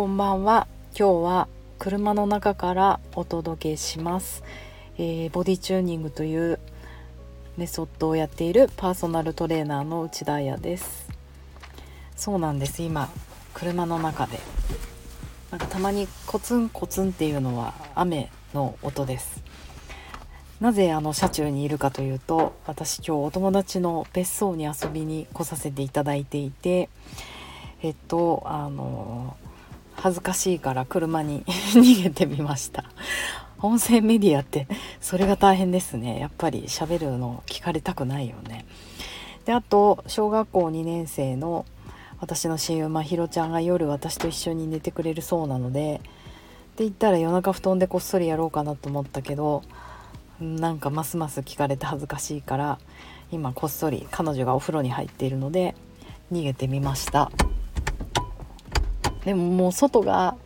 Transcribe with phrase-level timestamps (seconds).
[0.00, 0.66] こんばんは。
[0.98, 4.42] 今日は車の中からお届けします、
[4.96, 6.58] えー、ボディチューニングという
[7.58, 11.10] メソッドをやっているパーソナルトレーナーの内田彩です。
[12.16, 12.80] そうなんです。
[12.80, 13.10] 今
[13.52, 14.40] 車の中で。
[15.50, 19.42] なんかたまにコツンコツンっていうのは雨の音です。
[20.62, 26.88] なぜあの車中にいるかというと私今日お友達の別荘に遊びに来させていただいていて
[27.82, 29.36] えっとあの
[30.00, 31.44] 恥ずかしいから車に
[31.76, 32.84] 逃げてみました。
[33.62, 34.66] 音声メディアって
[35.02, 36.18] それが大変ですね。
[36.18, 38.64] やっぱり喋るの聞かれたくないよね。
[39.44, 41.66] であと小学校2年生の
[42.18, 45.98] 私の親友まひろちゃんが夜私と一緒に寝てくれるそうなのでっ
[46.76, 49.62] て言ったら夜中布団でこっそりやろうかなと思ったけど
[50.40, 52.78] なんかますます聞かれて恥ずかしいから
[53.30, 55.74] 今こっそり彼女がお風呂に入っているので
[56.32, 57.30] 逃げてみました。
[59.24, 60.36] でももう外が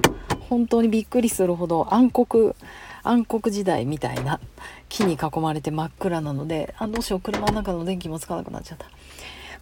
[0.49, 2.57] 本当にびっくりするほど暗黒
[3.03, 4.41] 暗黒時代みたいな
[4.89, 8.87] 木に囲まれて真っ暗なのであどうしよう車の中の電気もつかなくなっちゃった。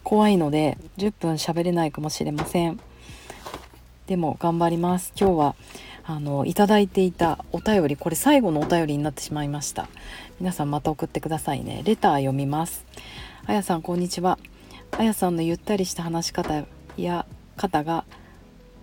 [0.03, 2.79] 怖いので10分喋れないかもしれません。
[4.07, 5.13] でも頑張ります。
[5.19, 5.55] 今日は
[6.05, 9.87] あのいただいていたお便りこれ最後のお便りになってしまいました。
[10.39, 11.81] 皆さんまた送ってくださいね。
[11.85, 12.85] レター読みます。
[13.45, 14.37] あやさんこんにちは。
[14.97, 16.65] あやさんのゆったりした話し方
[16.97, 18.03] や方が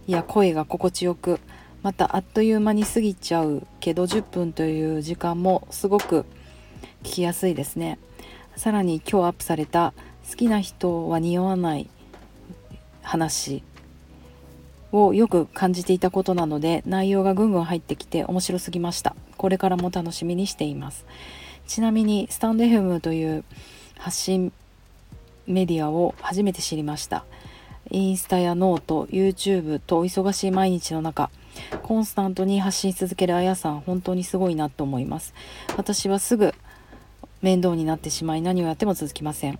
[0.07, 1.41] いや声が心地よく
[1.83, 6.27] またあっという間に過ぎちゃうけど10分という時間もすごく
[7.03, 7.99] 聞きやすいですね。
[8.57, 9.95] さらに今日アップされた
[10.29, 11.89] 好きな人は匂わない
[13.03, 13.63] 話
[14.93, 19.17] をよく感じていたことなので内容がぐんぐん入ってきて面白すぎました。
[19.37, 21.07] これからも楽しみにしています。
[21.67, 23.45] ちなみにスタンド FM という
[23.97, 24.53] 発信
[25.47, 27.25] メディアを初めて知りました。
[27.91, 31.31] インスタや note YouTube と忙しい毎日の中
[31.83, 35.35] コンスタントに発信し続けるあやさん本当にすごいなと思います。
[35.77, 36.55] 私はすぐ
[37.43, 39.59] 面倒になってしまい何をやっても続きません。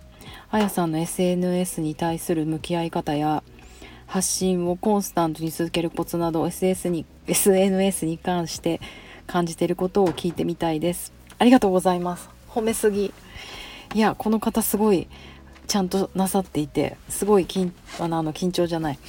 [0.49, 3.43] あやさんの SNS に対する向き合い方や
[4.07, 8.79] 発信をコンスタントに続けるコツなど SS に SNS に関して
[9.27, 11.11] 感じていることを聞いてみたいです。
[11.37, 12.29] ありがとうございます。
[12.49, 13.13] 褒めすぎ。
[13.93, 15.07] いやこの方すごい
[15.67, 18.99] ちゃんとなさっていてすごい緊あの緊張じゃない。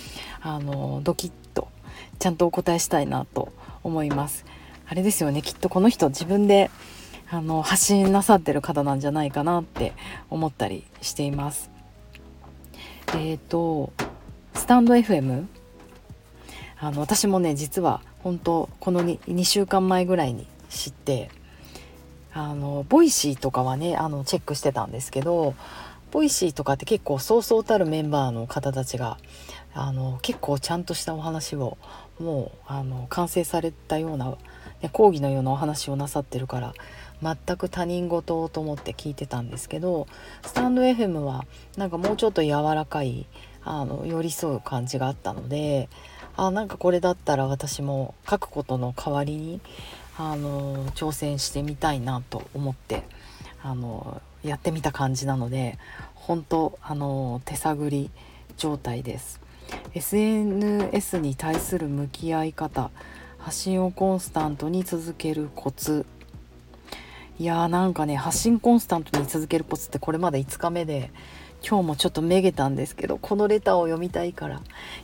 [0.41, 1.69] あのドキッと
[2.19, 3.53] ちゃんとお答えしたいなと
[3.83, 4.45] 思います。
[4.87, 5.43] あれですよね。
[5.43, 6.71] きっとこの人自分で
[7.31, 9.95] あの発信なさってる方なんじゃないかなって
[10.31, 11.71] 思ったりしています。
[13.15, 13.93] えっ、ー、と
[14.55, 15.47] スタンド FM
[16.79, 21.31] あの私もね実は本当この 2, 2週間前ぐらいに知って
[22.35, 25.55] あの Voicy とかはねあのチェックしてたんですけど
[26.13, 29.19] Voicy とかって結構そうそうたるメンバーの方たちが
[29.75, 31.79] あの結構ちゃんとしたお話を
[32.21, 34.37] もうあの完成されたような、
[34.93, 36.75] 講義のようなお話をなさってるから
[37.23, 40.07] 全く他人事と思って聞いてたんですけど
[40.43, 41.47] スタンド FM は
[41.77, 43.27] なんかもうちょっと柔らかい
[43.65, 45.89] あの寄り添う感じがあったので
[46.37, 49.61] あなんかこれだったら私も書くことの代わりに
[50.19, 53.05] あの挑戦してみたいなと思って
[53.63, 55.79] あのやってみた感じなので
[56.15, 58.11] 本当あの手探り
[58.57, 59.41] 状態です。
[59.95, 62.91] SNS に対する向き合い方
[63.39, 66.07] 発信をコンスタントに続けるコツ。
[67.39, 71.11] いやーなんかね発信コンスタントに続けるコツってこれまで5日目で
[71.67, 74.61] 今日もちょっとめげたんですけどこのレターを読みたいから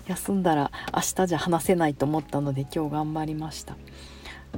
[0.06, 3.76] 休んだら明日じゃ話せないと思ったので今日頑張りました。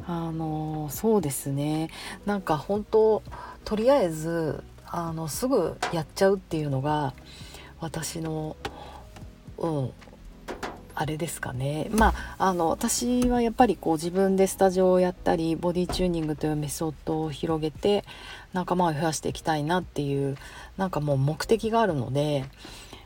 [0.06, 1.90] あのそうですね。
[2.26, 3.22] なんか本当
[3.64, 4.62] とりあえず
[4.92, 7.14] あのすぐやっちゃうっていうのが
[7.80, 8.56] 私の
[9.58, 9.90] うん
[10.94, 18.04] あれですかねまああの私はやっぱりこう自分でスタジオをやったりボディチューニングというメソッドを広げて
[18.52, 20.36] 仲間を増やしていきたいなっていう
[20.76, 22.44] なんかもう目的があるので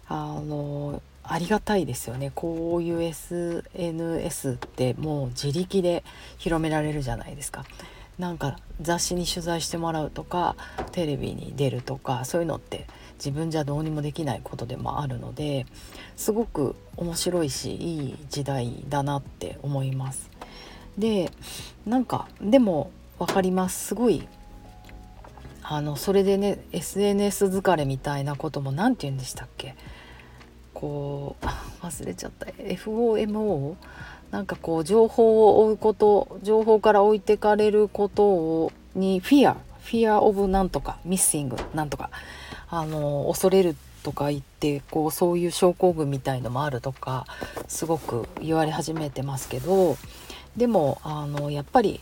[0.09, 6.03] あのありがたいですよねこういう SNS ってもう自力で
[6.38, 7.64] 広められるじゃないですか。
[8.19, 10.56] なんか雑誌に取材してもらうとか
[10.93, 12.87] テレビに出るとかそういうのって
[13.19, 15.66] 自分じゃどうにもできないことでもあるので
[16.16, 20.31] すごく面白いしいい時代だなって思います。
[20.96, 21.32] で
[21.87, 23.88] なんかでも分かります。
[23.88, 24.28] すごい
[25.62, 29.75] あのそれでね SNS 疲れみたいなことも何て言うんでしたっけ？
[30.72, 31.46] こう
[31.84, 32.46] 忘れちゃった。
[32.46, 33.75] FOMO
[34.35, 42.11] なんかこう情報を追うこと情報から置いてかれることをにフィアフィアオブなんとかミッシングなんとか
[42.69, 47.27] あの恐れるとか言ってこうそういう症候群みたいのもあるとか
[47.69, 49.97] すごく言われ始めてますけど
[50.57, 52.01] でもあのやっぱり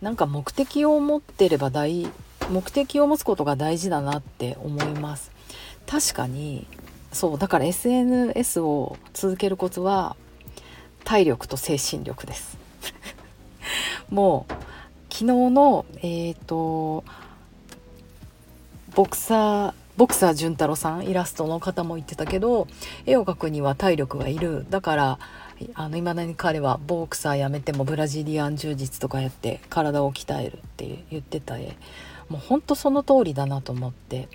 [0.00, 2.08] なんか目的を持ってれば大
[2.48, 5.30] 目的を持つことが大事だなって思います。
[5.86, 6.66] 確かに
[7.12, 10.16] そうだから SNS を続けるコツは
[11.04, 12.58] 体力と精神力です。
[14.10, 14.52] もう
[15.12, 17.04] 昨日のえっ、ー、と
[18.94, 22.66] ボクサーボクサー潤太郎さんイラストの方も言ってたけど
[23.06, 24.66] 絵を描くには体力がいる。
[24.70, 25.18] だから
[25.74, 31.76] あの未だに彼はボクサーやめてもブラジリアン柔術とかやって体を鍛えるって言ってた絵。
[32.28, 34.28] もうほんとその通りだなと思って。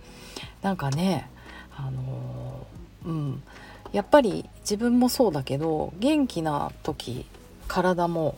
[0.61, 1.29] なんかね
[1.75, 2.65] あの
[3.05, 3.43] うん。
[3.91, 7.25] やっぱり自分もそうだけど元気な時
[7.67, 8.35] 体も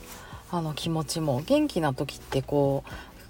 [0.52, 2.84] あの気持ちも元気な時ってこ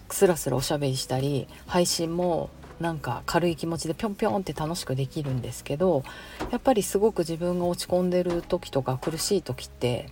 [0.09, 6.03] うスラスラおしゃべりしたり配信もなんか軽い気持ちでぴょんぴょんって楽しくできるんですけど
[6.51, 10.09] やっぱりすごく自分が落ち込んでる時とか苦しい時って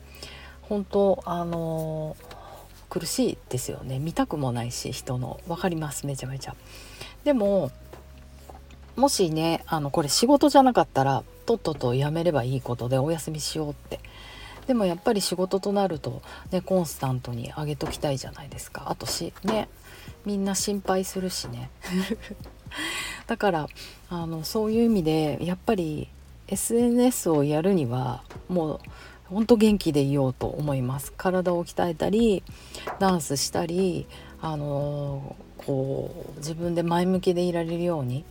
[0.62, 2.16] 本当あの
[2.90, 6.56] 苦しいですよね見たくもないし人の分かりますめちゃめちゃ。
[7.24, 7.72] でも
[8.96, 14.00] もしねあのこれ仕事じゃなかったらとっととやめればいいことでお休みしようって。
[14.68, 18.84] でもやっぱり仕事となるとねコンスタントに上げときたいじゃないですか。
[18.86, 19.68] あとしね
[20.28, 21.72] みんな心配するしね。
[23.26, 23.68] だから
[24.12, 26.08] あのそういう意味でやっぱり
[26.50, 28.80] SNS をやるにはもう
[29.26, 31.12] ほんと元気でいようと思います。
[31.18, 32.44] 体を鍛えたり
[33.00, 34.06] ダンスしたり
[34.40, 38.24] あのこう自分で前向きでいられるように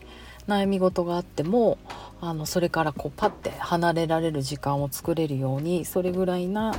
[0.49, 1.79] 悩み事があっても
[2.21, 6.75] あのそれからこうパッて離れられる時間を作れるようにそれぐらいな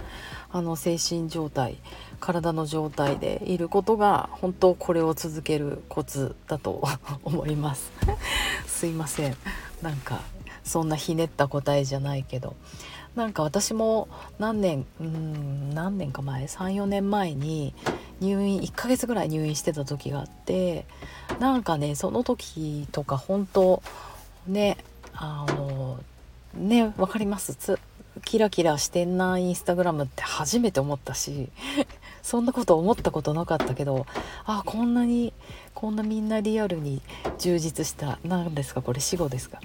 [0.51, 1.77] あの精神状態
[2.19, 6.83] 体の状態でいることが本当これを続けるコツだと
[7.23, 7.91] 思います。
[8.67, 9.37] すいません。
[9.81, 10.21] なんか
[10.63, 12.55] そんなひねった答えじゃないけど。
[13.15, 14.07] なんか私も
[14.37, 17.73] 何年うん何年か前34年前に
[18.21, 20.85] 入院1ヶ月ぐらい入院してた時があって
[21.39, 23.81] なんかねその時とか本当
[24.47, 24.77] ね
[25.13, 25.99] あの
[26.53, 27.77] ね分かります？
[28.25, 31.49] キラキラしてんなインスタグラムって初めて思ったし。
[32.21, 34.05] そんなこと思ったことなかったけど
[34.45, 35.33] あこんなに
[35.73, 37.01] こんなみんなリアルに
[37.37, 39.59] 充実した何ですかこれ死後ですか。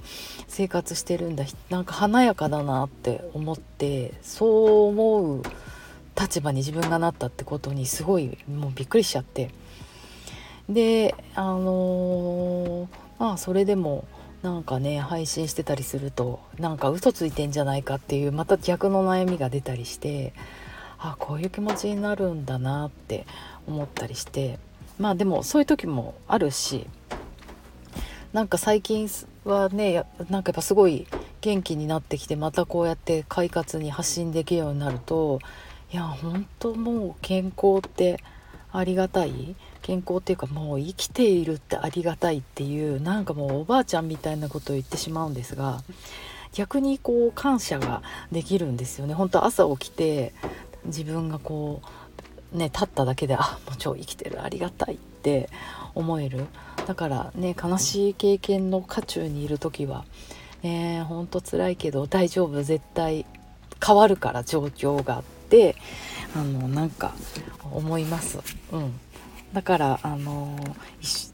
[0.49, 5.43] 生活してるんだなんか華やかだなって思ってそう思う
[6.19, 9.51] 立場に自分がなったってことにすごいもうびっくりしちゃって。
[10.69, 14.07] であのー、まあそれでも
[14.43, 20.35] なんかね配信してたりするとなんか嘘ついてんじゃないかっていうまた逆の悩みが出たりして
[21.07, 23.27] あこういう気持ちになるんだなって
[23.67, 24.59] 思ったりして
[24.99, 26.87] まあでもそういう時もあるし
[28.33, 29.11] なんか最近
[29.45, 31.07] はねなんかやっぱすごい
[31.43, 35.41] 元気になってきてまたこうやって快活に発信できるようになると
[35.93, 38.19] いや本当もう健康って
[38.73, 39.55] ありがたい？
[39.83, 45.83] 健康っていうかもう生きているってありがたいっていうなんかもうおばあちゃんみたいなことを言ってしまうんですが
[46.55, 48.03] 逆にこう感謝が
[48.33, 49.15] できるんですよね。
[49.15, 50.33] 本当朝起きて
[50.87, 51.83] 自分がこ
[52.53, 55.49] うね立っただけであもう超生きてるありがたいって
[55.95, 56.47] 思える
[56.87, 60.05] だからね悲しい経験の渦中にいる時は
[60.63, 63.27] ねほんと辛いけど大丈夫絶対
[63.85, 65.77] 変わるから状況がって
[66.35, 67.15] あのなんか
[67.71, 68.39] 思います。
[68.73, 69.01] うん
[69.55, 70.59] だからあの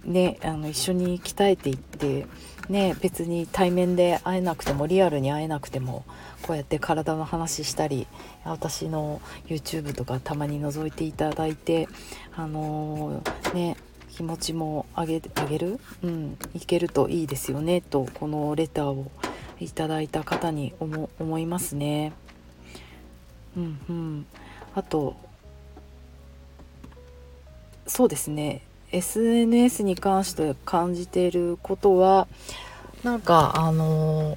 [0.04, 2.26] ね、あの一緒に鍛えていって、
[2.68, 6.04] ね、別に対面で会えなくてもリアルに会えなくても
[6.42, 8.06] こうやって体の話したり
[8.44, 11.88] 私の YouTube とかたまに覗いていただいて
[12.36, 13.22] あの
[13.54, 13.76] ね
[14.10, 19.10] 気持ちも上げ上げる、うん、いけるといいですよねとこのレターを
[19.60, 22.12] いただいた方に思いますね。
[23.56, 24.26] うんうん、
[24.74, 25.16] あと
[27.86, 28.62] そうですね。
[28.92, 32.26] SNS に関して感じていることは
[33.04, 34.36] なんかあの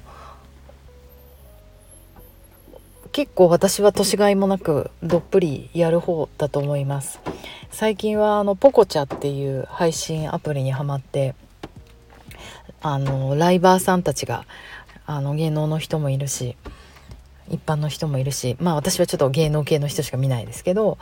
[3.12, 7.20] 結構私は年がいもなくどっぷりやる方だと思います。
[7.70, 11.34] 最近はあのポコチャっていう配信アプリにはまって
[12.80, 14.46] あのライバーさんたちが
[15.06, 16.56] あの芸能の人もいるし
[17.48, 20.98] 一般の人もいるしまあ私はちょっと芸能系の人しか見ないですけど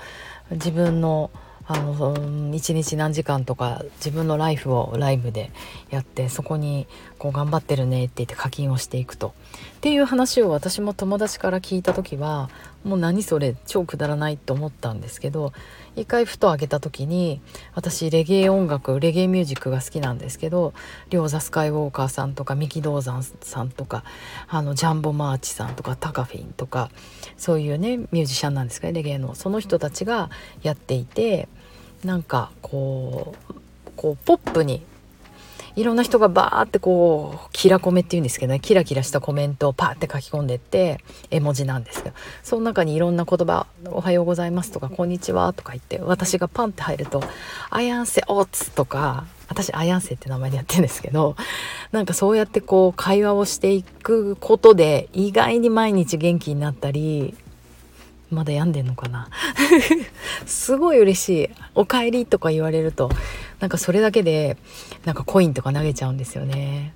[0.51, 1.31] 自分の
[1.67, 5.51] あの1日何時間とか自分のライフをライブで
[5.91, 6.87] やってそこに
[7.19, 9.35] こう頑張ってるねって言って課金をしていくと。
[9.77, 12.51] っていう話を私も友達から聞いた時は
[12.85, 15.53] もう何それ超くだらないと思ったんですけど
[15.97, 17.41] 一回ふと開けた時に
[17.75, 20.73] 私レゲエ音楽レゲエミュージックが好きなんですけど
[21.11, 24.05] リョーザ・スカイウォーカーさんとか三木道山さんとか
[24.49, 26.91] あのジャンボ・マーチさんとかタカフィンとか
[27.37, 30.31] そういうねミュージシャンなんですかねレゲエのその人たちが
[30.63, 31.49] やっていて
[32.05, 33.63] なんかこう
[33.97, 34.83] こうポップに
[35.75, 38.61] いろんな人がバーってこうキラコメっていうんですけどね。
[38.61, 40.99] キラキラしたコメントをパーって書き込んでって
[41.31, 42.17] 絵文字なんですけど。
[42.43, 47.23] その中にいろんな言葉「おはようございます」とか「こんにちは」とか言って私がパンって入ると
[47.71, 51.37] 「アヤンセオーツ」とか私アヤンセって名前でやってるんですけど
[51.91, 57.35] なんかそうやってこう会話をしていくことで意外に毎日元気になったり
[58.33, 59.29] まだ病んでんのかな？
[60.47, 63.11] すごい嬉しい「おかえり」とか言われると
[63.61, 64.57] なんかそれだけで
[65.05, 66.95] なんかコインとか投げちゃうんですよね。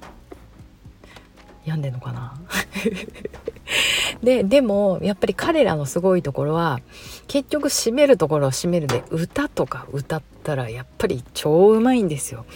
[1.64, 2.34] 病んでんのかな？
[4.22, 6.80] ででもやっぱり彼らのすごいところは
[7.26, 12.46] 結局締めるところを締めるで歌とか歌ったらやっぱり超うまいんですよ。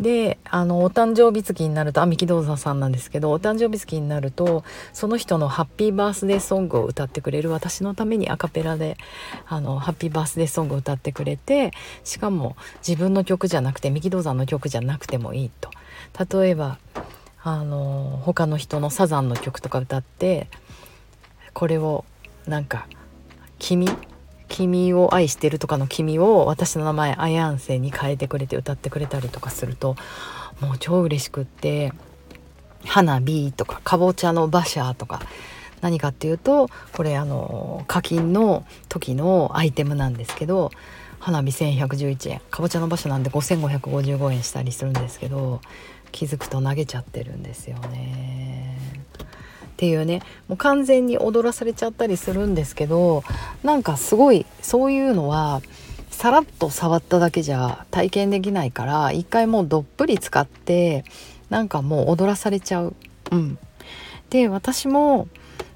[0.00, 4.64] であのお誕生日月になるとあ三木道山さんなんですけどお誕生日月になると
[4.94, 8.96] その人のハッピーバースデーソングを歌ってくれる私のためにアカペラで
[9.46, 15.70] あのハッピーバースデーソングを歌ってくれてしかも自分の曲じゃなくて三木道山の曲じゃなくてもいいと。
[16.40, 16.78] 例えば
[17.42, 20.48] あの他の人のサザンの曲とか歌って
[21.52, 22.04] これを
[22.46, 22.86] なんか
[23.58, 23.88] 「君
[24.50, 29.96] 君を愛してるとかの君を私の名前アヤンセに変えてくれて歌ってくれたりとかすると
[30.60, 31.92] もう超嬉しくって
[32.84, 35.20] 花火とかかぼちゃの馬車とか
[35.80, 40.70] 何かっていうとこれあの課金の時のアイテムなんですけど
[41.20, 45.60] 花火1111円かぼちゃの馬車なんで5555円したりするんですけど
[46.10, 48.78] 気づくと投げちゃってるんですよね。
[49.80, 53.24] っていうねもう完全に踊らされちゃったりするんですけど
[53.62, 55.62] なんかすごいそういうのは
[56.10, 61.06] さらっと触っただけじゃ体験できないから一回もうどっぷり使って
[61.48, 62.94] なんかもう踊らされちゃう。
[63.32, 63.58] うん、
[64.28, 65.28] で私も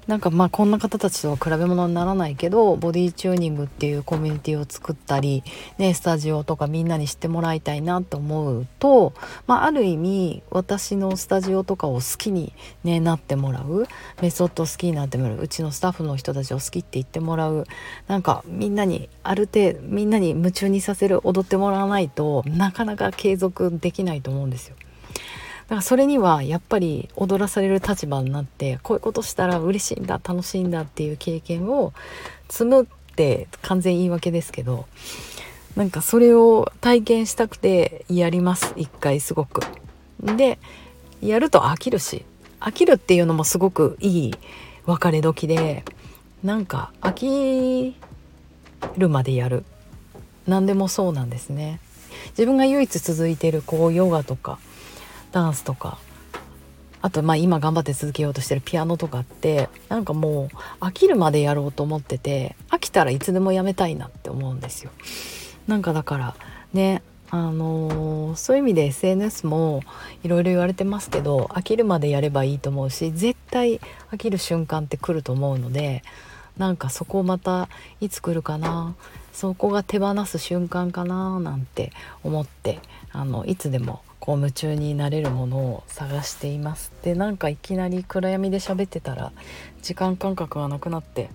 [0.07, 5.43] なんかまあこんな方たちとは比べ物にならないけどボディチューニングっていうコミュニティを作ったり、
[5.79, 9.13] ね、スタジオとかみんなに知ってもらいたいなと思うと、
[9.47, 13.87] まあ、ある意味私のスタジオとかを好きに、ね、なってもらう。
[14.21, 15.39] メソッド好きになってもらう。
[15.39, 17.65] うちのスタッフの人たちを好きって言ってもらう。
[18.07, 24.75] なんかみんなにある程度みんなに夢中にさせる踊ってもらわないとなかなか継続できないと思うんですよ。
[25.69, 31.93] からそれにはやっぱり踊らされる立場になってこういうことしたら嬉しいんだ楽しいんだっていう経験を
[32.49, 34.85] 積むって完全言い訳ですけど
[35.75, 39.61] なんかそれを体験したくてやります一回すごく。
[40.21, 40.59] で
[41.21, 42.25] やると飽きるし
[42.59, 44.33] 飽きるっていうのもすごくいい
[44.85, 45.83] 別れ時で
[46.43, 47.95] なんか飽き
[48.97, 49.65] るまでやる
[50.47, 51.79] 何でもそうなんですね
[52.29, 54.59] 自分が唯一続いてるこうヨガとか
[55.35, 55.97] ダンスとか
[57.01, 60.49] あとまあ今頑張って続けようとしてるピアノとかってなんかも
[60.79, 64.91] う飽きるまでやろうと思ってて飽きたらいつでもやめたいなって思うんですよ。
[65.67, 66.35] なんかだから
[66.73, 69.81] ねあのー、そういう意味で SNS も
[70.23, 76.01] いろいろ言われてますけど飽きるまでやればいいと思うし絶対飽きる瞬間って来ると思うので
[76.57, 77.67] なんかそこをまた
[77.99, 78.95] いつ来るかな
[79.33, 81.91] そこが手放す瞬間かななんて
[82.23, 82.79] 思って
[83.11, 86.91] あのいつでもこう夢中になれるものを探しています。
[87.03, 89.31] でなんかいきなり暗闇で喋ってたら
[89.83, 91.29] 時間感覚がなくなって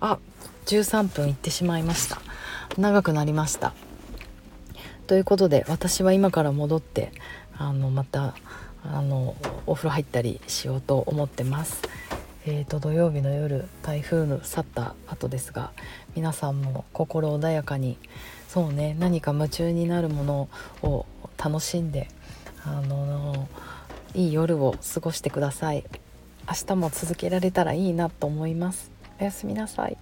[0.00, 0.18] あ
[0.66, 2.20] 13分いってしまいました。
[2.78, 3.74] 長くなりました。
[5.08, 7.12] ということで私は今から戻って
[7.58, 8.34] あのまた
[8.84, 9.34] あの
[9.66, 11.82] お風呂入ったりしようと思ってます。
[12.44, 15.70] えーと、土曜日の夜台風の去った後ですが
[16.16, 17.98] 皆さんも心穏やかに
[18.48, 20.48] そうね何か夢中になるもの
[20.82, 22.08] を楽しんで
[22.64, 23.48] あの
[24.14, 25.84] いい夜を過ごしてください。
[26.48, 28.90] 明日も続けられたらいいなと思います。
[29.20, 29.96] おやすみなさい。